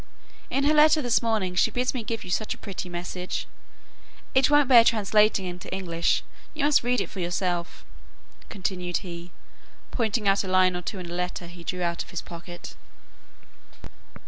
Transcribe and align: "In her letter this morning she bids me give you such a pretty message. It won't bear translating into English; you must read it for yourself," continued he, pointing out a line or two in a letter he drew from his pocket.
"In 0.49 0.63
her 0.63 0.73
letter 0.73 0.99
this 0.99 1.21
morning 1.21 1.53
she 1.53 1.69
bids 1.69 1.93
me 1.93 2.03
give 2.03 2.23
you 2.23 2.31
such 2.31 2.55
a 2.55 2.57
pretty 2.57 2.89
message. 2.89 3.45
It 4.33 4.49
won't 4.49 4.67
bear 4.67 4.83
translating 4.83 5.45
into 5.45 5.71
English; 5.71 6.23
you 6.55 6.65
must 6.65 6.81
read 6.81 7.01
it 7.01 7.07
for 7.11 7.19
yourself," 7.19 7.85
continued 8.49 8.97
he, 9.05 9.29
pointing 9.91 10.27
out 10.27 10.43
a 10.43 10.47
line 10.47 10.75
or 10.75 10.81
two 10.81 10.97
in 10.97 11.05
a 11.05 11.13
letter 11.13 11.45
he 11.45 11.63
drew 11.63 11.81
from 11.81 12.09
his 12.09 12.23
pocket. 12.23 12.73